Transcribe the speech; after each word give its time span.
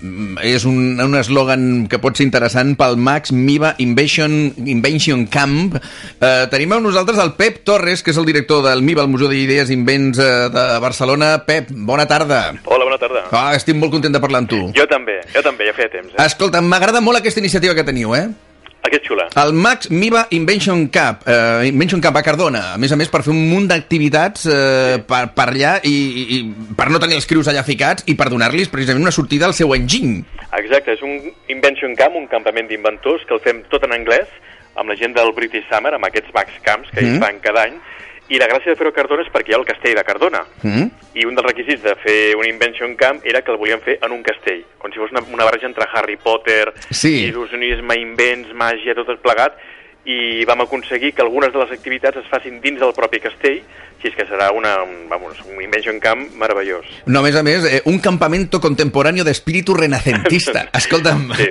mm, 0.00 0.38
és 0.46 0.64
un, 0.68 0.98
un 1.02 1.18
eslògan 1.18 1.86
que 1.90 2.00
pot 2.02 2.16
ser 2.18 2.26
interessant 2.26 2.74
pel 2.78 2.98
Max 3.00 3.32
Miva 3.34 3.74
Invention, 3.82 4.34
Invention 4.64 5.26
Camp. 5.32 5.76
Eh, 5.76 6.46
tenim 6.52 6.76
amb 6.76 6.88
nosaltres 6.88 7.20
el 7.22 7.34
Pep 7.38 7.62
Torres, 7.68 8.02
que 8.04 8.14
és 8.14 8.20
el 8.20 8.28
director 8.28 8.64
del 8.66 8.84
MIVA, 8.86 9.04
el 9.06 9.12
Museu 9.12 9.30
d'Idees 9.32 9.72
i 9.72 9.78
Invents 9.78 10.20
eh, 10.22 10.48
de 10.54 10.66
Barcelona. 10.84 11.34
Pep, 11.48 11.70
bona 11.70 12.08
tarda. 12.10 12.42
Hola, 12.64 12.88
bona 12.88 13.00
tarda. 13.00 13.26
Ah, 13.32 13.52
estic 13.56 13.78
molt 13.78 13.94
content 13.94 14.14
de 14.14 14.22
parlar 14.22 14.44
amb 14.44 14.52
tu. 14.52 14.60
Jo 14.76 14.88
també, 14.90 15.20
jo 15.34 15.44
també, 15.46 15.70
ja 15.70 15.76
feia 15.76 15.92
temps. 15.92 16.14
Eh? 16.14 16.20
Escolta, 16.26 16.62
m'agrada 16.64 17.04
molt 17.04 17.20
aquesta 17.20 17.42
iniciativa 17.42 17.76
que 17.78 17.86
teniu, 17.86 18.14
eh? 18.18 18.28
Aquest 18.86 19.08
xula. 19.08 19.26
El 19.42 19.52
Max 19.58 19.90
Miva 19.90 20.26
Invention 20.30 20.86
Cup, 20.88 21.26
eh, 21.26 21.68
Invention 21.68 22.00
Cup 22.00 22.16
a 22.16 22.22
Cardona, 22.22 22.62
a 22.74 22.78
més 22.78 22.92
a 22.94 22.96
més 22.96 23.10
per 23.12 23.20
fer 23.26 23.32
un 23.34 23.40
munt 23.50 23.66
d'activitats 23.68 24.46
eh, 24.46 24.98
per, 25.08 25.24
per 25.34 25.48
allà 25.50 25.74
i, 25.82 25.92
i, 25.92 26.26
i 26.38 26.74
per 26.78 26.88
no 26.94 27.00
tenir 27.02 27.18
els 27.18 27.26
crius 27.28 27.50
allà 27.50 27.64
ficats 27.66 28.06
i 28.06 28.14
per 28.18 28.30
donar-los 28.32 28.70
precisament 28.72 29.04
una 29.04 29.14
sortida 29.14 29.48
al 29.48 29.56
seu 29.58 29.74
enginy. 29.76 30.22
Exacte, 30.60 30.94
és 30.94 31.02
un 31.04 31.18
Invention 31.52 31.96
Camp, 31.98 32.16
un 32.16 32.30
campament 32.30 32.70
d'inventors 32.70 33.26
que 33.28 33.36
el 33.36 33.42
fem 33.44 33.64
tot 33.72 33.84
en 33.84 33.96
anglès, 33.98 34.30
amb 34.78 34.92
la 34.92 34.96
gent 34.96 35.16
del 35.16 35.34
British 35.34 35.66
Summer, 35.68 35.92
amb 35.96 36.06
aquests 36.08 36.32
Max 36.36 36.54
Camps 36.62 36.92
que 36.94 37.02
mm. 37.02 37.16
hi 37.16 37.22
fan 37.24 37.42
cada 37.44 37.66
any, 37.66 37.80
i 38.28 38.38
la 38.38 38.46
gràcia 38.50 38.72
de 38.72 38.76
fer-ho 38.76 38.90
a 38.92 38.96
Cardona 38.96 39.22
és 39.24 39.30
perquè 39.32 39.50
hi 39.50 39.54
ha 39.56 39.60
el 39.60 39.64
castell 39.68 39.94
de 39.96 40.04
Cardona. 40.04 40.42
Mm? 40.62 40.86
I 41.16 41.24
un 41.24 41.34
dels 41.34 41.46
requisits 41.48 41.82
de 41.82 41.94
fer 42.02 42.34
un 42.36 42.44
Invention 42.46 42.94
Camp 42.96 43.22
era 43.24 43.40
que 43.42 43.50
el 43.50 43.56
volíem 43.58 43.80
fer 43.80 43.98
en 44.04 44.12
un 44.12 44.22
castell, 44.22 44.62
com 44.78 44.92
si 44.92 44.98
fos 45.00 45.10
una, 45.14 45.22
una 45.32 45.44
barreja 45.48 45.66
entre 45.66 45.86
Harry 45.92 46.16
Potter, 46.16 46.74
Sí. 46.90 47.26
il·lusionisme, 47.30 47.96
invents, 47.98 48.52
màgia, 48.54 48.94
tot 48.94 49.08
plegat, 49.24 49.56
i 50.08 50.44
vam 50.48 50.60
aconseguir 50.64 51.12
que 51.12 51.20
algunes 51.22 51.52
de 51.52 51.58
les 51.58 51.72
activitats 51.72 52.16
es 52.16 52.28
facin 52.30 52.60
dins 52.64 52.78
del 52.80 52.94
propi 52.96 53.18
castell, 53.20 53.58
així 53.98 54.12
que 54.14 54.24
serà 54.28 54.52
una, 54.54 54.76
un, 54.84 55.08
vamos, 55.10 55.40
un 55.48 55.60
Invention 55.60 55.98
Camp 56.00 56.22
meravellós. 56.38 56.86
No, 57.06 57.18
a 57.20 57.22
més 57.26 57.34
a 57.36 57.42
més, 57.42 57.64
eh, 57.64 57.82
un 57.84 57.98
campamento 57.98 58.60
contemporáneo 58.60 59.24
de 59.24 59.32
espíritu 59.32 59.74
renacentista. 59.74 60.68
Escolta'm, 60.80 61.32
Sí. 61.36 61.50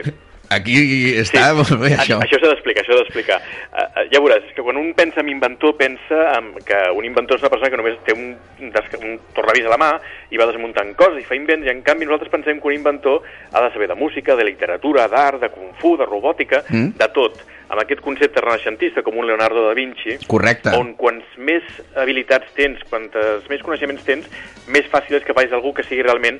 Aquí 0.49 1.13
està 1.19 1.53
molt 1.57 1.73
bé, 1.81 1.93
això. 1.97 2.19
Això 2.23 2.39
s'ha 2.41 2.51
d'explicar, 2.53 2.83
això 2.83 2.93
s'ha 2.95 3.03
d'explicar. 3.03 3.39
Uh, 3.71 4.05
ja 4.11 4.21
veuràs, 4.23 4.45
és 4.47 4.55
que 4.55 4.63
quan 4.65 4.77
un 4.79 4.93
pensa 4.97 5.21
en 5.23 5.29
inventor, 5.29 5.75
pensa 5.79 6.21
en 6.37 6.53
que 6.65 6.79
un 6.95 7.05
inventor 7.05 7.37
és 7.37 7.43
una 7.45 7.51
persona 7.53 7.71
que 7.73 7.81
només 7.81 7.99
té 8.07 8.15
un, 8.15 8.35
un, 8.61 9.19
tornavís 9.35 9.67
a 9.67 9.73
la 9.73 9.79
mà 9.81 9.91
i 10.31 10.39
va 10.39 10.47
desmuntant 10.49 10.93
coses 10.99 11.21
i 11.21 11.27
fa 11.27 11.35
invents, 11.37 11.65
i 11.67 11.73
en 11.73 11.83
canvi 11.85 12.07
nosaltres 12.07 12.31
pensem 12.33 12.61
que 12.61 12.67
un 12.71 12.77
inventor 12.77 13.21
ha 13.53 13.61
de 13.65 13.73
saber 13.73 13.87
de 13.91 13.95
música, 13.99 14.35
de 14.35 14.47
literatura, 14.47 15.07
d'art, 15.11 15.41
de 15.41 15.49
kung 15.53 15.73
fu, 15.81 15.95
de 15.97 16.05
robòtica, 16.05 16.63
Mm. 16.69 16.97
de 16.97 17.07
tot. 17.13 17.37
Amb 17.69 17.81
aquest 17.81 17.99
concepte 18.01 18.39
renaixentista, 18.41 19.01
com 19.03 19.17
un 19.17 19.27
Leonardo 19.27 19.65
da 19.67 19.73
Vinci, 19.73 20.17
Correcte. 20.27 20.71
on 20.75 20.93
quants 20.95 21.25
més 21.37 21.63
habilitats 21.95 22.47
tens, 22.55 22.79
quantes 22.89 23.43
més 23.49 23.61
coneixements 23.61 24.03
tens, 24.07 24.25
més 24.67 24.87
fàcil 24.91 25.17
és 25.17 25.23
que 25.23 25.33
facis 25.35 25.51
algú 25.51 25.73
que 25.73 25.83
sigui 25.83 26.01
realment 26.03 26.39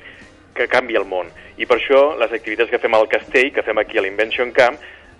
que 0.58 0.68
canvi 0.70 0.98
el 0.98 1.06
món. 1.08 1.30
I 1.58 1.66
per 1.66 1.78
això 1.78 2.02
les 2.20 2.34
activitats 2.34 2.70
que 2.70 2.82
fem 2.82 2.94
al 2.98 3.08
castell, 3.10 3.52
que 3.54 3.64
fem 3.66 3.78
aquí 3.80 3.98
a 3.98 4.04
l'Invention 4.04 4.52
Camp, 4.56 4.78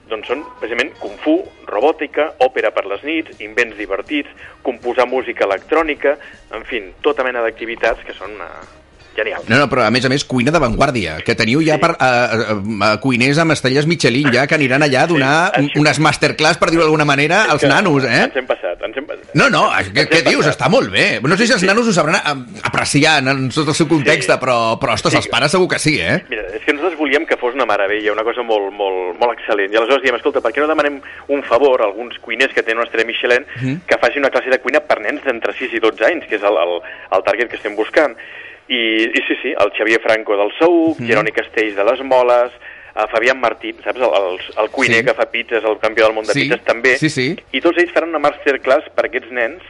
doncs 0.08 0.30
són 0.30 0.42
precisament 0.58 0.90
Kung 0.98 1.16
Fu, 1.22 1.36
robòtica, 1.68 2.32
òpera 2.44 2.72
per 2.74 2.86
les 2.88 3.04
nits, 3.04 3.40
invents 3.44 3.76
divertits, 3.78 4.32
composar 4.66 5.08
música 5.08 5.46
electrònica, 5.46 6.16
en 6.56 6.64
fi, 6.68 6.82
tota 7.04 7.26
mena 7.26 7.44
d'activitats 7.44 8.04
que 8.06 8.16
són 8.16 8.38
uh, 8.40 8.62
genials. 9.18 9.48
No, 9.50 9.58
no, 9.58 9.66
però 9.68 9.84
a 9.86 9.90
més 9.90 10.06
a 10.06 10.08
més, 10.12 10.24
cuina 10.24 10.52
d'avantguàrdia, 10.54 11.18
que 11.26 11.34
teniu 11.38 11.60
ja 11.66 11.76
per, 11.82 11.90
a, 11.98 12.08
a, 12.08 12.56
a, 12.88 12.90
cuiners 13.02 13.38
amb 13.42 13.52
estrelles 13.56 13.86
Michelin, 13.90 14.30
ja, 14.32 14.46
que 14.46 14.54
aniran 14.56 14.86
allà 14.86 15.02
a 15.04 15.10
donar 15.10 15.34
Sí, 15.56 15.64
un- 15.74 15.82
unes 15.82 15.98
masterclass, 15.98 16.58
per 16.60 16.70
dir-ho 16.70 16.82
d'alguna 16.86 17.04
manera, 17.08 17.44
als 17.50 17.62
Que 17.62 17.68
nanos, 17.68 18.04
eh? 18.04 18.24
Ens 18.28 18.36
hem 18.36 18.46
passat, 18.46 18.80
ens 18.86 18.96
hem 18.96 19.06
passat. 19.10 19.34
No, 19.34 19.50
no, 19.50 19.66
què, 19.92 20.06
què 20.08 20.22
dius? 20.22 20.44
passat. 20.46 20.54
Està 20.56 20.68
molt 20.70 20.90
bé. 20.94 21.20
No 21.22 21.36
sé 21.36 21.46
si 21.46 21.52
els 21.52 21.62
nanos 21.66 21.88
ho 21.88 21.92
sabran 21.92 22.16
eh, 22.16 22.60
apreciar 22.64 23.18
en 23.26 23.48
tot 23.50 23.68
el 23.68 23.74
seu 23.74 23.88
context, 23.88 24.30
Sí. 24.30 24.36
però, 24.40 24.78
però 24.80 24.94
ostres, 24.94 25.12
Sí. 25.12 25.18
els 25.18 25.28
pares 25.28 25.50
segur 25.52 25.68
que 25.68 25.78
sí, 25.78 25.98
eh? 26.00 26.22
Mira, 26.30 26.42
és 26.54 26.62
que 26.64 26.72
nosaltres 26.72 26.98
volíem 26.98 27.26
que 27.26 27.36
fos 27.36 27.54
una 27.54 27.66
meravella, 27.66 28.12
una 28.12 28.22
cosa 28.24 28.42
molt, 28.42 28.72
molt, 28.72 29.18
molt 29.18 29.34
excel·lent. 29.38 29.72
I 29.72 29.76
aleshores 29.76 30.02
diem, 30.02 30.14
escolta, 30.16 30.40
per 30.40 30.52
què 30.52 30.60
no 30.60 30.68
demanem 30.68 31.00
un 31.28 31.42
favor 31.42 31.82
a 31.82 31.86
alguns 31.86 32.18
cuiners 32.20 32.52
que 32.54 32.62
tenen 32.62 32.78
una 32.78 32.86
estrella 32.86 33.06
Michelin 33.06 33.44
Mhm. 33.56 33.80
que 33.86 33.98
facin 33.98 34.20
una 34.22 34.30
classe 34.30 34.50
de 34.50 34.58
cuina 34.60 34.80
per 34.80 35.00
nens 35.00 35.22
d'entre 35.24 35.52
6 35.58 35.72
i 35.74 35.80
12 35.80 36.04
anys, 36.04 36.26
que 36.28 36.36
és 36.36 36.42
el, 36.42 36.56
el, 36.56 36.80
el 37.16 37.22
target 37.24 37.48
que 37.48 37.56
estem 37.56 37.74
buscant. 37.76 38.16
I, 38.68 39.04
I 39.08 39.20
sí, 39.26 39.34
sí, 39.42 39.54
el 39.58 39.72
Xavier 39.76 40.00
Franco 40.02 40.36
del 40.36 40.52
Saúc, 40.58 40.98
Mhm. 41.00 41.06
Jeroni 41.08 41.32
Castells 41.32 41.76
de 41.76 41.84
les 41.84 42.02
Moles, 42.04 42.52
a 42.94 43.06
Fabián 43.06 43.38
Martí, 43.40 43.72
saps, 43.84 43.96
el, 44.00 44.10
el, 44.10 44.40
el 44.64 44.70
cuiner 44.70 44.98
Sí. 45.00 45.04
que 45.06 45.14
fa 45.14 45.30
pizzas, 45.30 45.62
el 45.64 45.78
campió 45.78 46.04
del 46.06 46.14
món 46.14 46.24
de 46.26 46.32
Sí, 46.32 46.42
pizzas 46.48 46.64
també, 46.64 46.96
sí, 46.98 47.08
sí. 47.08 47.36
i 47.52 47.60
tots 47.60 47.78
ells 47.78 47.92
faran 47.92 48.08
una 48.10 48.18
masterclass 48.18 48.88
per 48.94 49.04
a 49.04 49.08
aquests 49.08 49.30
nens 49.30 49.62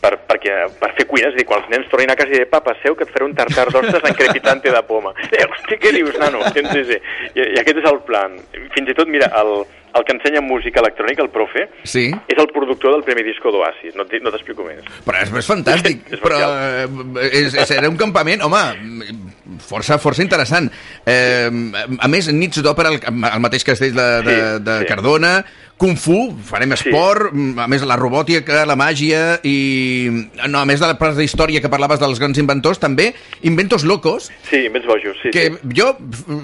per, 0.00 0.18
perquè, 0.28 0.52
per 0.78 0.92
fer 0.94 1.06
cuines, 1.08 1.30
és 1.32 1.38
dir, 1.40 1.46
quan 1.48 1.62
els 1.62 1.70
nens 1.72 1.88
tornin 1.88 2.10
a 2.12 2.14
casa 2.14 2.28
i 2.28 2.36
dir, 2.38 2.48
papa, 2.50 2.74
seu 2.82 2.94
que 2.94 3.04
et 3.04 3.10
faré 3.10 3.24
un 3.24 3.34
tartar 3.34 3.64
d'ostres 3.72 4.04
en 4.04 4.14
crepitante 4.14 4.70
de 4.70 4.82
poma. 4.82 5.14
Eh, 5.32 5.46
hosti, 5.48 5.78
què 5.80 5.90
dius, 5.90 6.18
nano? 6.20 6.42
Sí, 6.52 6.60
sí. 6.84 6.98
I, 7.34 7.40
I 7.56 7.58
aquest 7.62 7.78
és 7.80 7.88
el 7.90 8.00
plan. 8.04 8.36
Fins 8.74 8.90
i 8.92 8.94
tot, 8.94 9.08
mira, 9.08 9.32
el, 9.40 9.64
el 9.98 10.04
que 10.04 10.12
ensenya 10.16 10.40
música 10.40 10.80
electrònica, 10.80 11.22
el 11.22 11.30
profe, 11.30 11.68
Sí. 11.84 12.10
és 12.28 12.38
el 12.38 12.48
productor 12.48 12.92
del 12.92 13.04
primer 13.04 13.24
disco 13.24 13.50
d'Oasis, 13.52 13.94
no, 13.96 14.02
et- 14.04 14.22
no 14.22 14.30
t'explico 14.30 14.64
més. 14.64 14.82
Però 15.06 15.22
és, 15.22 15.32
és 15.32 15.48
fantàstic. 15.48 16.02
És 16.16 16.20
però 16.20 16.38
eh, 16.40 16.86
és, 17.32 17.54
és, 17.54 17.70
era 17.70 17.88
un 17.88 17.96
campament, 17.96 18.42
home, 18.42 18.62
força, 19.58 19.98
força 19.98 20.22
interessant. 20.24 20.70
Eh, 21.06 21.50
a 21.98 22.08
més, 22.08 22.28
nits 22.32 22.62
d'òpera 22.62 22.94
al, 22.94 23.00
al 23.32 23.40
mateix 23.44 23.64
castell 23.64 23.94
de, 23.96 24.08
de, 24.26 24.34
Sí, 24.36 24.64
de 24.66 24.78
sí. 24.82 24.90
Cardona, 24.90 25.38
Kung 25.76 25.92
Fu, 26.00 26.32
farem 26.40 26.70
Sí. 26.72 26.88
esport, 26.88 27.34
a 27.60 27.66
més 27.68 27.82
la 27.84 27.98
robòtica, 28.00 28.62
la 28.64 28.76
màgia 28.80 29.40
i... 29.44 30.08
No, 30.48 30.62
a 30.62 30.64
més 30.64 30.80
de 30.80 30.86
la 30.88 30.96
part 30.96 31.12
d'història 31.18 31.60
que 31.60 31.68
parlaves 31.68 32.00
dels 32.00 32.18
grans 32.18 32.38
inventors, 32.40 32.78
també 32.80 33.10
Inventos 33.42 33.84
Locos, 33.84 34.30
Sí, 34.48 34.62
invents 34.64 34.86
bojos, 34.88 35.18
sí, 35.22 35.28
que 35.34 35.50
sí. 35.52 35.74
jo, 35.76 35.90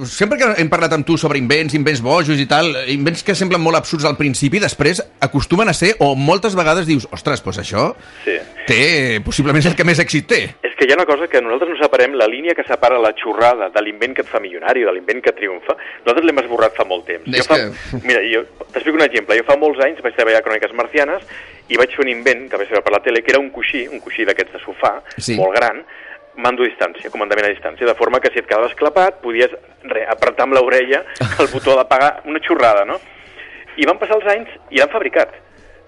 sempre 0.05 0.37
que 0.37 0.51
hem 0.61 0.69
parlat 0.69 0.93
amb 0.93 1.07
tu 1.09 1.17
sobre 1.17 1.41
invents, 1.41 1.73
invents 1.73 2.03
bojos 2.05 2.37
i 2.37 2.45
tal, 2.47 2.75
invents 2.93 3.25
que 3.25 3.35
semblen 3.35 3.63
molt 3.65 3.81
absurds 3.81 4.05
al 4.05 4.19
principi, 4.21 4.61
després 4.61 5.01
acostumen 5.25 5.69
a 5.73 5.73
ser, 5.73 5.95
o 6.05 6.13
moltes 6.15 6.53
vegades 6.55 6.85
dius, 6.87 7.09
ostres, 7.11 7.41
doncs 7.43 7.63
això 7.65 7.95
sí. 8.27 8.37
té, 8.69 9.21
possiblement 9.25 9.65
és 9.65 9.71
el 9.73 9.79
que 9.81 9.89
més 9.89 9.99
èxit 10.05 10.29
té. 10.29 10.43
És 10.61 10.77
que 10.77 10.85
hi 10.85 10.93
ha 10.93 10.99
una 11.01 11.09
cosa 11.09 11.25
que 11.27 11.41
nosaltres 11.41 11.73
no 11.73 11.81
separem, 11.81 12.13
la 12.21 12.29
línia 12.29 12.53
que 12.55 12.69
separa 12.69 13.01
la 13.03 13.13
xorrada 13.19 13.69
de 13.75 13.83
l'invent 13.83 14.15
que 14.15 14.23
et 14.23 14.29
fa 14.31 14.41
milionari, 14.41 14.85
de 14.87 14.93
l'invent 14.95 15.21
que 15.23 15.33
triomfa, 15.37 15.77
nosaltres 16.05 16.25
l'hem 16.27 16.39
esborrat 16.45 16.77
fa 16.79 16.85
molt 16.89 17.05
temps. 17.07 17.27
Jo 17.27 17.45
fa, 17.45 17.57
que- 17.59 18.01
Mira, 18.07 18.21
jo 18.33 18.45
t'explico 18.73 18.97
un 18.99 19.05
exemple. 19.05 19.37
Jo 19.37 19.45
fa 19.45 19.57
molts 19.57 19.81
anys 19.85 20.01
vaig 20.03 20.15
treballar 20.15 20.41
a 20.41 20.47
Cròniques 20.47 20.73
Marcianes 20.79 21.27
i 21.69 21.77
vaig 21.77 21.91
fer 21.95 22.05
un 22.05 22.13
invent 22.15 22.49
que 22.51 22.57
vaig 22.57 22.69
veure 22.71 22.83
per 22.87 22.93
la 22.93 23.03
tele, 23.03 23.23
que 23.23 23.33
era 23.35 23.41
un 23.41 23.51
coixí, 23.51 23.87
un 23.89 24.01
coixí 24.01 24.25
d'aquests 24.25 24.53
de 24.53 24.63
sofà, 24.65 25.01
Sí. 25.19 25.37
molt 25.37 25.55
gran, 25.57 25.85
mando 26.37 26.63
a 26.65 26.67
distància, 26.67 27.11
comandament 27.11 27.47
a 27.47 27.53
distància, 27.53 27.85
de 27.87 27.95
forma 27.95 28.19
que 28.21 28.31
si 28.33 28.39
et 28.41 28.47
quedaves 28.47 28.75
clapat 28.75 29.21
podies 29.21 29.51
re, 29.85 30.07
apretar 30.09 30.45
amb 30.47 30.55
l'orella 30.55 31.05
el 31.39 31.49
botó 31.53 31.77
d'apagar, 31.77 32.23
una 32.25 32.41
xorrada, 32.41 32.85
no? 32.87 32.99
I 33.77 33.85
van 33.87 33.99
passar 33.99 34.17
els 34.17 34.27
anys 34.33 34.49
i 34.71 34.79
l'han 34.79 34.89
fabricat. 34.89 35.29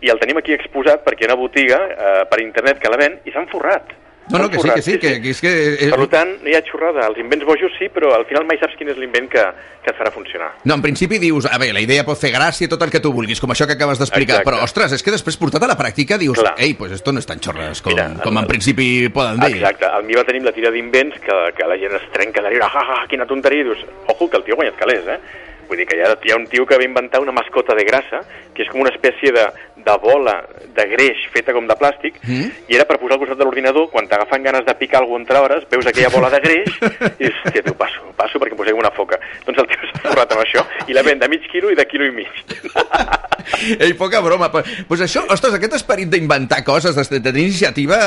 I 0.05 0.11
el 0.13 0.19
tenim 0.21 0.37
aquí 0.37 0.53
exposat 0.53 1.01
perquè 1.05 1.23
hi 1.25 1.25
ha 1.25 1.33
una 1.33 1.41
botiga 1.41 1.79
eh, 1.89 2.25
per 2.29 2.41
internet 2.43 2.79
que 2.79 2.91
la 2.93 2.97
ven 3.01 3.21
i 3.25 3.33
s'han 3.33 3.49
forrat. 3.49 3.89
No, 4.33 4.39
no, 4.39 4.49
que 4.49 4.59
sí, 4.59 4.69
que 4.75 4.83
sí, 4.83 4.93
que, 4.99 5.21
que 5.21 5.31
és 5.35 5.41
que... 5.43 5.51
És... 5.85 5.91
Per 5.93 6.07
tant, 6.09 6.31
no 6.41 6.49
hi 6.49 6.55
ha 6.57 6.63
xorrada. 6.65 7.03
Els 7.11 7.19
invents 7.21 7.45
bojos 7.45 7.75
sí, 7.79 7.91
però 7.93 8.15
al 8.17 8.25
final 8.25 8.47
mai 8.49 8.57
saps 8.57 8.73
quin 8.79 8.89
és 8.89 8.97
l'invent 8.97 9.29
que, 9.29 9.43
que 9.85 9.93
et 9.93 9.99
farà 9.99 10.11
funcionar. 10.15 10.49
No, 10.65 10.79
en 10.79 10.85
principi 10.87 11.19
dius, 11.21 11.45
a 11.45 11.59
veure, 11.61 11.75
la 11.77 11.83
idea 11.85 12.07
pot 12.09 12.17
fer 12.17 12.31
gràcia, 12.33 12.71
tot 12.73 12.81
el 12.87 12.93
que 12.95 13.03
tu 13.05 13.13
vulguis, 13.13 13.43
com 13.43 13.53
això 13.53 13.69
que 13.69 13.77
acabes 13.77 14.01
d'explicar, 14.01 14.41
però, 14.49 14.63
ostres, 14.65 14.97
és 14.97 15.05
que 15.05 15.13
després 15.13 15.37
portat 15.37 15.63
a 15.67 15.69
la 15.69 15.77
pràctica 15.77 16.17
dius, 16.17 16.41
Clar. 16.41 16.55
ei, 16.57 16.73
pues 16.79 16.97
esto 16.97 17.13
no 17.13 17.21
és 17.21 17.29
tan 17.29 17.43
xorres 17.45 17.85
com, 17.85 17.93
Mira, 17.93 18.09
com 18.25 18.33
en 18.33 18.43
el- 18.45 18.49
principi 18.49 19.09
poden 19.13 19.45
dir. 19.45 19.59
Exacte. 19.59 19.85
Al 19.93 20.09
mi 20.09 20.17
va 20.17 20.25
tenir 20.25 20.41
la 20.43 20.53
tira 20.57 20.73
d'invents 20.73 21.21
que, 21.21 21.41
que 21.57 21.69
la 21.69 21.77
gent 21.77 21.93
es 22.01 22.09
trenca 22.17 22.41
de 22.41 22.49
riure, 22.55 22.65
ha, 22.65 22.87
ha, 23.03 23.07
quina 23.13 23.27
tonteria, 23.29 23.61
i 23.61 23.69
dius, 23.69 23.85
ojo, 24.09 24.31
que 24.31 24.41
el 24.41 24.45
tio 24.49 24.57
ha 24.57 24.63
guanyat 24.63 24.81
calés, 24.81 25.05
eh? 25.07 25.21
Vull 25.69 25.79
dir 25.81 25.87
que 25.89 25.97
hi 25.97 26.03
ha, 26.05 26.11
hi 26.21 26.33
ha 26.33 26.37
un 26.37 26.45
tio 26.49 26.67
que 26.69 26.77
va 26.77 26.85
inventar 26.85 27.21
una 27.25 27.33
mascota 27.33 27.75
de 27.77 27.85
grassa, 27.89 28.21
que 28.55 28.65
és 28.65 28.69
com 28.73 28.83
una 28.83 28.91
espècie 28.93 29.33
de, 29.33 29.47
de 29.77 29.97
bola 30.03 30.37
de 30.75 30.85
greix 30.91 31.25
feta 31.33 31.53
com 31.53 31.67
de 31.67 31.75
plàstic, 31.77 32.15
Mm. 32.25 32.51
i 32.71 32.77
era 32.77 32.85
per 32.89 32.99
posar 32.99 33.17
al 33.17 33.21
costat 33.21 33.39
de 33.39 33.45
l'ordinador, 33.45 33.91
quan 33.91 34.07
t'agafen 34.09 34.43
ganes 34.43 34.65
de 34.65 34.75
picar 34.79 35.01
algú 35.03 35.17
entre 35.19 35.39
hores, 35.39 35.65
veus 35.71 35.87
aquella 35.87 36.09
bola 36.15 36.31
de 36.31 36.41
greix, 36.41 36.71
i 37.19 37.25
dius, 37.27 37.35
hòstia, 37.45 37.63
tu, 37.67 37.75
passo, 37.75 38.01
passo 38.17 38.39
perquè 38.39 38.55
em 38.55 38.61
posem 38.63 38.79
una 38.79 38.91
foca. 38.95 39.19
Doncs 39.47 39.59
el 39.59 39.67
tio 39.69 39.91
s'ha 39.91 40.03
forrat 40.09 40.33
amb 40.33 40.45
això, 40.45 40.65
i 40.89 40.95
la 40.97 41.03
ven 41.03 41.19
de 41.19 41.29
mig 41.29 41.45
quilo 41.53 41.71
i 41.71 41.77
de 41.79 41.85
quilo 41.91 42.07
i 42.07 42.15
mig. 42.15 42.31
Ei, 43.79 43.93
poca 43.95 44.21
broma. 44.25 44.49
Però, 44.53 44.65
pues 44.89 45.03
això, 45.05 45.25
ostres, 45.31 45.55
aquest 45.59 45.75
esperit 45.77 46.09
d'inventar 46.13 46.63
coses, 46.65 46.97
de, 46.97 47.05
de 47.17 47.21
tenir 47.25 47.45
iniciativa, 47.51 47.99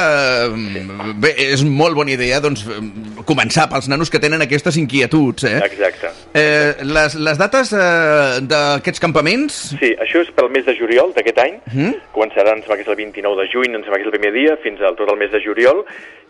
eh, 0.47 1.13
bé, 1.21 1.33
és 1.51 1.63
molt 1.63 1.95
bona 1.97 2.11
idea, 2.15 2.39
doncs, 2.43 2.63
eh, 2.65 2.79
començar 3.27 3.67
pels 3.69 3.87
nanos 3.91 4.09
que 4.09 4.21
tenen 4.23 4.41
aquestes 4.41 4.77
inquietuds, 4.81 5.45
eh? 5.49 5.59
Exacte. 5.67 6.11
Eh, 6.33 6.73
les, 6.83 7.15
les 7.21 7.37
dates 7.37 7.73
eh, 7.73 8.41
d'aquests 8.49 9.03
campaments... 9.03 9.61
Sí, 9.77 9.93
això 10.01 10.23
és 10.25 10.31
pel 10.37 10.49
mes 10.53 10.65
de 10.65 10.73
juliol 10.77 11.13
d'aquest 11.15 11.43
any. 11.43 11.56
Mhm. 11.65 11.95
Començarà, 12.13 12.53
em 12.53 12.61
sembla 12.61 12.77
que 12.77 12.85
és 12.85 12.91
el 12.93 12.95
29 12.95 13.41
de 13.41 13.49
juny, 13.51 13.73
em 13.73 13.83
sembla 13.83 13.97
que 13.97 14.05
és 14.05 14.11
el 14.11 14.19
primer 14.19 14.33
dia, 14.33 14.57
fins 14.63 14.81
al 14.81 14.95
tot 14.95 15.09
el 15.11 15.17
mes 15.17 15.31
de 15.31 15.41
juliol. 15.41 15.85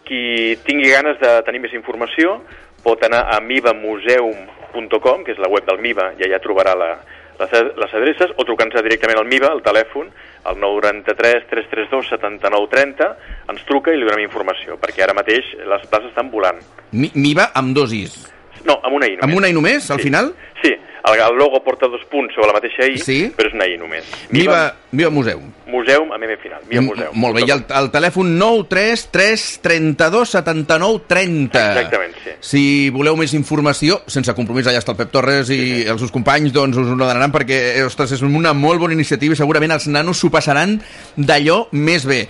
Qui 0.08 0.58
tingui 0.64 0.90
ganes 0.90 1.20
de 1.20 1.42
tenir 1.44 1.60
més 1.60 1.74
informació 1.74 2.42
pot 2.84 3.04
anar 3.04 3.26
a 3.36 3.40
mivamuseum.com, 3.42 5.24
que 5.24 5.34
és 5.34 5.40
la 5.40 5.50
web 5.50 5.66
del 5.68 5.80
MIVA, 5.84 6.14
i 6.20 6.24
allà 6.24 6.40
trobarà 6.40 6.76
la, 6.78 6.92
les, 7.40 7.94
adreces, 7.94 8.32
o 8.38 8.46
trucant-se 8.48 8.82
directament 8.86 9.20
al 9.20 9.28
MIVA, 9.28 9.52
al 9.52 9.62
telèfon, 9.66 10.10
al 10.48 10.58
993 10.62 11.50
332 11.50 12.10
79 12.14 12.70
30, 12.72 13.10
ens 13.52 13.68
truca 13.68 13.92
i 13.92 14.00
li 14.00 14.08
donem 14.08 14.26
informació, 14.26 14.78
perquè 14.82 15.04
ara 15.06 15.18
mateix 15.18 15.52
les 15.60 15.86
places 15.92 16.14
estan 16.14 16.32
volant. 16.32 16.62
Mi, 16.92 17.12
Miva 17.16 17.52
amb 17.58 17.76
dos 17.76 17.94
is. 17.94 18.18
No, 18.66 18.80
amb 18.84 18.96
una 18.98 19.08
I 19.08 19.18
només. 19.18 19.28
Amb 19.28 19.38
una 19.38 19.50
I 19.52 19.56
només, 19.56 19.90
al 19.92 20.00
sí. 20.00 20.08
final? 20.08 20.32
Sí, 20.64 20.74
el, 21.06 21.20
el 21.20 21.36
logo 21.38 21.64
porta 21.64 21.88
dos 21.88 22.02
punts 22.12 22.34
sobre 22.36 22.48
la 22.48 22.54
mateixa 22.54 22.86
I, 22.88 22.98
Sí. 22.98 23.32
però 23.36 23.48
és 23.48 23.54
una 23.54 23.68
I 23.68 23.78
només. 23.78 24.04
Miva, 24.30 24.76
Miva 24.92 25.10
Museu. 25.10 25.42
Museum 25.68 26.12
amb 26.12 26.24
M 26.24 26.38
final. 26.38 26.62
Miva 26.70 26.82
Museu. 26.82 27.12
M 27.14 27.20
molt 27.20 27.36
bé, 27.36 27.44
i 27.48 27.52
el, 27.52 27.64
el 27.70 27.90
telèfon 27.92 28.38
933 28.40 29.60
32 29.62 30.30
79 30.30 31.02
30. 31.08 31.64
Exactament, 31.74 32.14
sí. 32.24 32.32
Si 32.40 32.64
voleu 32.94 33.16
més 33.20 33.34
informació, 33.34 34.02
sense 34.08 34.34
compromís, 34.38 34.68
allà 34.68 34.80
està 34.82 34.94
el 34.94 35.00
Pep 35.00 35.12
Torres 35.12 35.50
i 35.50 35.58
Sí. 35.58 35.84
els 35.88 36.00
seus 36.02 36.12
companys, 36.12 36.54
doncs 36.54 36.78
us 36.78 36.88
ho 36.88 36.96
donaran 36.96 37.32
perquè, 37.34 37.78
eh, 37.78 37.84
ostres, 37.84 38.12
és 38.14 38.22
una 38.22 38.54
molt 38.54 38.80
bona 38.80 38.94
iniciativa 38.94 39.34
i 39.34 39.38
segurament 39.38 39.72
els 39.72 39.88
nanos 39.88 40.18
s'ho 40.20 40.30
passaran 40.32 40.80
d'allò 41.18 41.68
més 41.72 42.06
bé. 42.06 42.28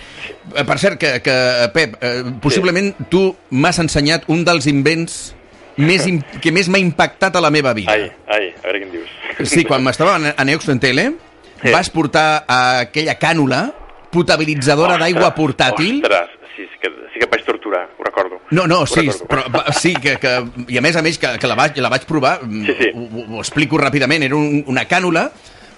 Eh, 0.54 0.64
Per 0.64 0.78
cert, 0.78 0.98
que, 0.98 1.20
que 1.22 1.36
Pep, 1.72 1.96
eh, 2.02 2.22
possiblement 2.42 2.94
tu 3.08 3.34
m'has 3.50 3.78
ensenyat 3.78 4.24
un 4.28 4.44
dels 4.44 4.66
invents 4.66 5.34
més 5.78 6.04
que 6.42 6.52
més 6.52 6.68
m'ha 6.68 6.80
impactat 6.82 7.36
a 7.38 7.40
la 7.40 7.50
meva 7.54 7.72
vida. 7.74 7.92
Ai, 7.94 8.10
ai, 8.26 8.50
a 8.58 8.66
veure 8.66 8.80
què 8.82 8.86
em 8.88 8.92
dius. 8.98 9.48
Sí, 9.48 9.64
quan 9.64 9.82
m'estava 9.86 10.16
a 10.36 10.44
en 10.74 10.80
tele, 10.82 11.12
Sí. 11.58 11.72
vas 11.74 11.88
portar 11.90 12.44
aquella 12.46 13.16
cànula 13.18 13.72
potabilitzadora 14.12 14.96
d'aigua 15.00 15.32
portàtil. 15.34 16.00
Ostres, 16.04 16.30
sí, 16.56 16.62
sí 16.70 16.78
que, 16.80 16.90
sí 17.12 17.18
que 17.18 17.26
em 17.26 17.30
vaig 17.32 17.44
torturar, 17.44 17.88
ho 17.98 18.04
recordo. 18.04 18.40
No, 18.50 18.66
no, 18.66 18.80
Ho 18.82 18.86
sí, 18.86 19.08
recordo. 19.08 19.26
però 19.28 19.72
sí, 19.74 19.94
que, 19.94 20.16
que, 20.22 20.32
i 20.68 20.78
a 20.78 20.80
més 20.84 20.96
a 20.96 21.02
més 21.02 21.18
que, 21.18 21.34
que 21.38 21.50
la, 21.50 21.56
vaig, 21.58 21.76
la 21.82 21.90
vaig 21.92 22.06
provar, 22.06 22.38
Sí, 22.42 22.74
sí. 22.78 22.90
Ho, 22.94 23.08
ho, 23.10 23.24
ho 23.36 23.40
explico 23.42 23.78
ràpidament, 23.78 24.22
era 24.22 24.36
un, 24.38 24.62
una 24.66 24.86
cànula 24.86 25.30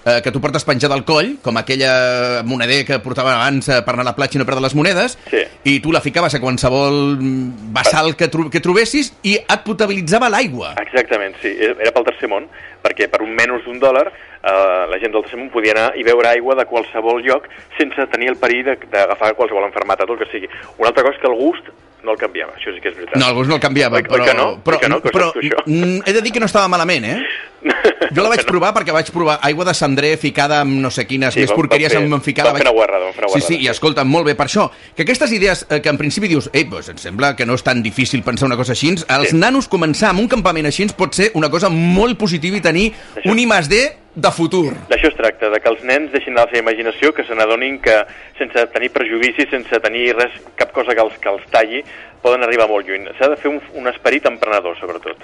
eh, 0.05 0.21
que 0.23 0.31
tu 0.31 0.41
portes 0.41 0.63
penjada 0.65 0.95
al 0.95 1.05
coll, 1.05 1.37
com 1.41 1.57
aquella 1.57 2.41
moneder 2.43 2.85
que 2.85 2.99
portaven 2.99 3.33
abans 3.33 3.69
eh, 3.69 3.81
per 3.85 3.93
anar 3.93 4.05
a 4.07 4.09
la 4.11 4.15
platja 4.15 4.37
i 4.37 4.41
no 4.41 4.45
perdre 4.45 4.61
les 4.65 4.75
monedes, 4.75 5.17
Sí. 5.29 5.43
i 5.65 5.79
tu 5.79 5.91
la 5.91 6.01
ficaves 6.01 6.33
a 6.35 6.39
qualsevol 6.41 7.17
mm, 7.19 7.73
vessal 7.73 8.15
que, 8.15 8.27
tro 8.27 8.49
que 8.49 8.59
trobessis 8.59 9.13
i 9.23 9.35
et 9.37 9.63
potabilitzava 9.65 10.29
l'aigua. 10.29 10.73
Exactament, 10.81 11.35
sí. 11.41 11.53
Era 11.61 11.91
pel 11.93 12.05
tercer 12.09 12.29
món, 12.31 12.47
perquè 12.81 13.07
per 13.11 13.21
un 13.21 13.35
menys 13.37 13.63
d'un 13.65 13.79
dòlar 13.79 14.07
eh, 14.07 14.85
la 14.89 14.97
gent 14.99 15.13
del 15.13 15.21
tercer 15.23 15.37
món 15.39 15.51
podia 15.53 15.75
anar 15.75 15.91
i 15.97 16.03
beure 16.03 16.27
aigua 16.31 16.55
de 16.57 16.65
qualsevol 16.65 17.21
lloc 17.23 17.45
sense 17.77 18.07
tenir 18.11 18.29
el 18.33 18.37
perill 18.41 18.65
de- 18.65 18.79
d'agafar 18.91 19.35
qualsevol 19.37 19.65
enfermata, 19.69 20.05
tot 20.05 20.17
el 20.19 20.25
que 20.25 20.31
sigui. 20.31 20.49
Una 20.79 20.89
altra 20.89 21.03
cosa 21.03 21.15
és 21.17 21.21
que 21.21 21.29
el 21.29 21.37
gust 21.37 21.69
no 22.03 22.11
el 22.13 22.17
canviava, 22.17 22.53
això 22.57 22.73
sí 22.73 22.81
que 22.81 22.89
és 22.89 22.95
veritat. 22.97 23.15
No, 23.21 23.25
alguns 23.27 23.47
no 23.47 23.55
el 23.55 23.61
canviava, 23.61 23.97
Oi- 23.97 24.03
oi 24.03 24.09
però, 24.09 24.25
que 24.25 24.33
no? 24.33 24.47
Oi 24.49 24.59
però, 24.65 24.79
que 24.79 24.89
no? 24.89 25.01
Que 25.01 25.09
però 25.13 25.31
mm, 25.65 26.01
he 26.05 26.13
de 26.13 26.21
dir 26.21 26.31
que 26.33 26.39
no 26.39 26.47
estava 26.47 26.67
malament, 26.67 27.05
eh? 27.05 27.17
Jo 28.11 28.23
la 28.25 28.29
vaig 28.33 28.41
provar 28.47 28.71
perquè 28.73 28.91
vaig 28.91 29.11
provar 29.13 29.35
aigua 29.45 29.63
de 29.67 29.73
cendrer 29.77 30.15
ficada 30.17 30.61
amb 30.65 30.79
no 30.81 30.89
sé 30.91 31.05
quines 31.07 31.33
Sí, 31.35 31.43
més 31.45 31.51
porqueries 31.53 31.93
fer- 31.93 32.01
amb 32.01 32.23
ficada. 32.25 32.49
vam 32.49 32.57
fer 32.57 32.65
una 32.65 32.73
guarrada, 32.73 33.05
vam 33.05 33.13
fer 33.13 33.25
una 33.27 33.33
Sí, 33.39 33.41
sí, 33.45 33.59
i 33.61 33.67
escolta, 33.69 34.03
molt 34.03 34.25
bé, 34.25 34.33
per 34.35 34.47
això, 34.47 34.65
que 34.95 35.03
aquestes 35.05 35.31
idees 35.31 35.65
eh, 35.69 35.79
que 35.79 35.89
en 35.93 35.97
principi 36.01 36.27
dius, 36.27 36.49
ei, 36.53 36.63
doncs 36.65 36.89
em 36.89 36.97
sembla 36.97 37.35
que 37.35 37.45
no 37.45 37.53
és 37.53 37.63
tan 37.63 37.83
difícil 37.83 38.23
pensar 38.23 38.47
una 38.49 38.57
cosa 38.57 38.73
així, 38.73 38.89
els 38.97 39.29
Sí. 39.29 39.37
nanos 39.37 39.69
començar 39.69 40.09
amb 40.09 40.19
un 40.25 40.27
campament 40.27 40.65
així 40.65 40.87
pot 40.97 41.13
ser 41.13 41.29
una 41.35 41.49
cosa 41.53 41.69
molt 41.69 42.17
positiva 42.17 42.57
i 42.57 42.61
tenir 42.61 42.91
Això. 43.15 43.29
un 43.31 43.39
I 43.39 43.45
más 43.45 43.69
D 43.69 43.77
de 44.15 44.31
futur. 44.35 44.73
D'això 44.89 45.11
es 45.11 45.17
tracta, 45.17 45.49
de 45.53 45.59
que 45.63 45.69
els 45.71 45.83
nens 45.87 46.11
deixin 46.11 46.35
de 46.35 46.41
la 46.41 46.47
seva 46.49 46.63
imaginació, 46.63 47.13
que 47.15 47.23
se 47.27 47.35
n'adonin 47.37 47.79
que 47.83 47.95
sense 48.39 48.65
tenir 48.73 48.91
prejudicis, 48.91 49.49
sense 49.51 49.79
tenir 49.83 50.11
res, 50.17 50.35
cap 50.59 50.73
cosa 50.75 50.95
que 50.97 51.05
els, 51.05 51.15
que 51.21 51.31
els 51.31 51.45
talli, 51.53 51.83
poden 52.21 52.43
arribar 52.43 52.67
molt 52.71 52.87
lluny. 52.87 53.07
S'ha 53.19 53.31
de 53.31 53.39
fer 53.39 53.51
un, 53.53 53.61
un 53.79 53.87
esperit 53.91 54.27
emprenedor, 54.29 54.75
sobretot. 54.79 55.23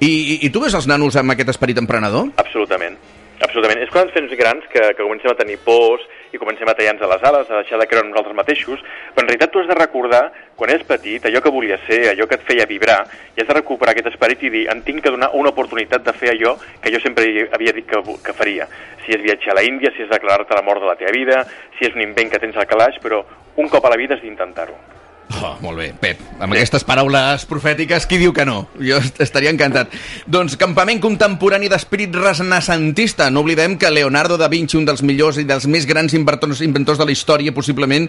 I, 0.00 0.08
i, 0.08 0.38
I 0.46 0.50
tu 0.54 0.62
ves 0.62 0.74
els 0.74 0.88
nanos 0.90 1.18
amb 1.20 1.34
aquest 1.34 1.52
esperit 1.52 1.78
emprenedor? 1.82 2.32
Absolutament. 2.40 2.96
Absolutament. 3.42 3.80
És 3.82 3.90
quan 3.90 4.06
ens 4.06 4.14
fem 4.14 4.28
grans 4.38 4.66
que, 4.70 4.80
que 4.94 5.02
comencem 5.02 5.32
a 5.32 5.36
tenir 5.38 5.56
pors 5.64 6.04
i 6.34 6.38
comencem 6.38 6.68
a 6.70 6.74
tallar-nos 6.78 7.02
a 7.02 7.10
les 7.10 7.26
ales, 7.30 7.50
a 7.50 7.62
deixar 7.62 7.80
de 7.80 7.86
creure 7.90 8.06
en 8.06 8.12
nosaltres 8.12 8.36
mateixos, 8.38 8.82
però 9.14 9.24
en 9.24 9.30
realitat 9.30 9.52
tu 9.54 9.62
has 9.62 9.70
de 9.70 9.76
recordar, 9.78 10.22
quan 10.58 10.70
eres 10.70 10.86
petit, 10.86 11.26
allò 11.26 11.42
que 11.42 11.52
volies 11.54 11.82
ser, 11.88 12.00
allò 12.12 12.28
que 12.30 12.38
et 12.38 12.46
feia 12.46 12.68
vibrar, 12.70 13.00
i 13.34 13.42
has 13.42 13.50
de 13.50 13.58
recuperar 13.58 13.94
aquest 13.94 14.12
esperit 14.12 14.46
i 14.46 14.52
dir, 14.54 14.64
em 14.70 14.82
tinc 14.86 15.02
que 15.02 15.14
donar 15.14 15.32
una 15.34 15.50
oportunitat 15.54 16.06
de 16.06 16.14
fer 16.14 16.34
allò 16.34 16.56
que 16.82 16.94
jo 16.94 17.02
sempre 17.02 17.26
havia 17.50 17.74
dit 17.74 17.90
que, 17.90 18.02
que 18.24 18.38
faria. 18.38 18.70
Si 19.04 19.14
és 19.14 19.22
viatjar 19.22 19.54
a 19.54 19.60
la 19.60 19.66
Índia, 19.66 19.92
si 19.94 20.06
és 20.06 20.10
declarar-te 20.10 20.54
la 20.54 20.66
mort 20.66 20.82
de 20.82 20.90
la 20.90 20.98
teva 21.00 21.14
vida, 21.14 21.42
si 21.78 21.90
és 21.90 21.94
un 21.94 22.06
invent 22.06 22.30
que 22.30 22.42
tens 22.42 22.58
al 22.58 22.70
calaix, 22.70 23.02
però 23.02 23.24
un 23.56 23.70
cop 23.70 23.86
a 23.86 23.94
la 23.94 24.00
vida 24.00 24.14
has 24.18 24.22
d'intentar-ho. 24.22 24.93
Oh, 25.32 25.56
molt 25.64 25.78
bé, 25.80 25.86
Pep. 25.98 26.20
Amb 26.38 26.52
aquestes 26.52 26.84
paraules 26.84 27.46
profètiques, 27.48 28.04
qui 28.06 28.18
diu 28.20 28.32
que 28.36 28.44
no? 28.44 28.68
Jo 28.78 28.98
est- 29.00 29.20
estaria 29.24 29.50
encantat. 29.50 29.88
Doncs 30.30 30.56
campament 30.60 31.00
contemporani 31.00 31.68
d'espírit 31.72 32.14
renaissantista. 32.14 33.30
No 33.30 33.40
oblidem 33.40 33.78
que 33.78 33.90
Leonardo 33.90 34.36
da 34.36 34.48
Vinci, 34.52 34.76
un 34.76 34.84
dels 34.84 35.02
millors 35.02 35.38
i 35.40 35.44
dels 35.48 35.66
més 35.66 35.86
grans 35.86 36.12
inventors, 36.14 36.60
inventors 36.60 36.98
de 37.00 37.06
la 37.08 37.12
història, 37.16 37.54
possiblement 37.56 38.08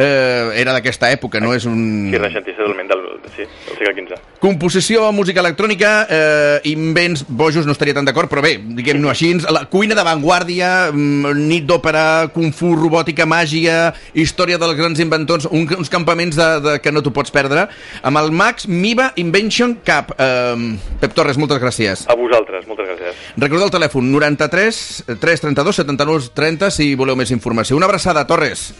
eh, 0.00 0.60
era 0.60 0.72
d'aquesta 0.72 1.10
època, 1.12 1.40
no 1.42 1.52
és 1.54 1.66
un... 1.68 2.08
Sí, 2.10 2.16
renaixentista 2.16 2.64
del, 2.64 2.76
del, 2.88 3.02
sí, 3.34 3.44
del 3.66 3.76
segle 3.76 3.92
XV. 3.98 4.20
Composició, 4.40 5.04
música 5.12 5.42
electrònica, 5.42 5.90
eh, 6.08 6.60
invents 6.72 7.26
bojos, 7.28 7.68
no 7.68 7.74
estaria 7.76 7.96
tan 7.96 8.08
d'acord, 8.08 8.30
però 8.32 8.42
bé, 8.44 8.54
diguem-ho 8.80 9.10
així, 9.12 9.34
la 9.52 9.66
cuina 9.70 9.98
d'avantguàrdia, 9.98 10.70
mm, 10.94 11.34
nit 11.50 11.68
d'òpera, 11.68 12.30
kung 12.34 12.54
fu, 12.56 12.72
robòtica, 12.78 13.28
màgia, 13.28 13.92
història 14.14 14.58
dels 14.60 14.78
grans 14.78 15.02
inventors, 15.04 15.48
un, 15.50 15.68
uns 15.76 15.92
campaments 15.92 16.38
de, 16.38 16.48
de, 16.64 16.76
que 16.80 16.94
no 16.94 17.04
t'ho 17.04 17.12
pots 17.14 17.34
perdre, 17.34 17.68
amb 18.02 18.22
el 18.22 18.32
Max 18.32 18.66
Miva 18.70 19.10
Invention 19.20 19.76
Cup. 19.84 20.14
Eh, 20.16 20.78
Pep 21.02 21.16
Torres, 21.16 21.38
moltes 21.40 21.60
gràcies. 21.60 22.06
A 22.08 22.16
vosaltres, 22.16 22.64
moltes 22.70 22.88
gràcies. 22.88 23.20
Recordeu 23.36 23.68
el 23.68 23.76
telèfon 23.76 24.10
93 24.12 24.82
332 25.20 25.82
79 25.84 26.32
30 26.34 26.72
si 26.72 26.94
voleu 26.96 27.18
més 27.18 27.34
informació. 27.34 27.76
Una 27.76 27.90
abraçada, 27.90 28.26
Torres. 28.26 28.70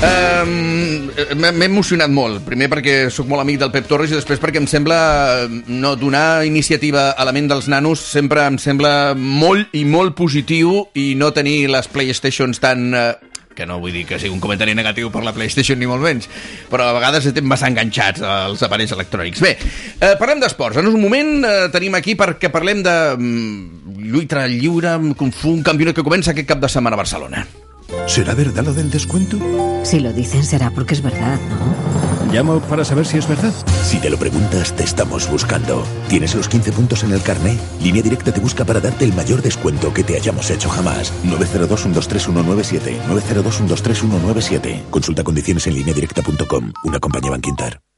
Um, 0.00 1.10
M'he 1.36 1.66
emocionat 1.66 2.08
molt, 2.08 2.40
primer 2.46 2.70
perquè 2.72 2.94
sóc 3.12 3.28
molt 3.28 3.42
amic 3.42 3.58
del 3.60 3.72
Pep 3.74 3.84
Torres 3.88 4.12
i 4.12 4.16
després 4.16 4.40
perquè 4.40 4.56
em 4.62 4.68
sembla 4.70 4.96
eh, 5.44 5.58
no, 5.68 5.92
donar 6.00 6.46
iniciativa 6.48 7.10
a 7.12 7.26
la 7.28 7.34
ment 7.36 7.50
dels 7.50 7.68
nanos 7.68 8.00
sempre 8.00 8.46
em 8.48 8.56
sembla 8.56 9.12
molt 9.18 9.74
i 9.76 9.82
molt 9.84 10.16
positiu 10.16 10.86
i 10.96 11.12
no 11.20 11.34
tenir 11.36 11.68
les 11.72 11.90
Playstations 11.92 12.62
tan... 12.62 12.88
Eh, 12.96 13.10
que 13.60 13.66
no 13.68 13.76
vull 13.82 13.92
dir 13.92 14.06
que 14.08 14.16
sigui 14.16 14.32
un 14.32 14.40
comentari 14.40 14.72
negatiu 14.78 15.10
per 15.12 15.20
la 15.26 15.34
PlayStation 15.36 15.76
ni 15.76 15.88
molt 15.90 16.00
menys, 16.00 16.30
però 16.70 16.86
a 16.88 16.94
vegades 16.96 17.26
estem 17.28 17.44
massa 17.50 17.68
enganxats 17.68 18.22
als 18.24 18.62
aparells 18.64 18.94
electrònics. 18.96 19.42
Bé, 19.44 19.56
eh, 19.98 20.14
parlem 20.20 20.40
d'esports. 20.40 20.80
En 20.80 20.88
un 20.88 20.96
moment 21.02 21.44
eh, 21.44 21.66
tenim 21.74 21.98
aquí 21.98 22.16
perquè 22.16 22.48
parlem 22.54 22.80
de 22.86 22.96
mm, 23.18 23.98
lluita 24.06 24.46
lliure, 24.48 24.96
un 24.96 25.66
campionat 25.66 25.98
que 25.98 26.06
comença 26.06 26.32
aquest 26.32 26.48
cap 26.48 26.62
de 26.62 26.72
setmana 26.72 26.96
a 26.96 27.02
Barcelona. 27.04 27.44
¿Será 28.06 28.34
verdad 28.34 28.64
lo 28.64 28.72
del 28.72 28.88
descuento? 28.90 29.36
Si 29.82 30.00
lo 30.00 30.12
dicen 30.12 30.44
será 30.44 30.70
porque 30.70 30.94
es 30.94 31.02
verdad, 31.02 31.38
¿no? 31.48 32.32
Llamo 32.32 32.60
para 32.60 32.84
saber 32.84 33.06
si 33.06 33.18
es 33.18 33.28
verdad. 33.28 33.52
Si 33.82 33.98
te 33.98 34.08
lo 34.08 34.16
preguntas, 34.16 34.72
te 34.74 34.84
estamos 34.84 35.28
buscando. 35.28 35.82
¿Tienes 36.08 36.34
los 36.34 36.48
15 36.48 36.70
puntos 36.72 37.02
en 37.02 37.12
el 37.12 37.22
carné? 37.22 37.58
Línea 37.82 38.02
Directa 38.02 38.32
te 38.32 38.40
busca 38.40 38.64
para 38.64 38.80
darte 38.80 39.04
el 39.04 39.12
mayor 39.14 39.42
descuento 39.42 39.92
que 39.92 40.04
te 40.04 40.16
hayamos 40.16 40.48
hecho 40.50 40.68
jamás. 40.68 41.12
902-123-197. 41.24 43.00
902-123-197. 43.08 44.82
Consulta 44.90 45.24
condiciones 45.24 45.66
en 45.66 45.74
lineadirecta.com. 45.74 46.72
Una 46.84 47.00
compañía 47.00 47.32
Banquintar. 47.32 47.89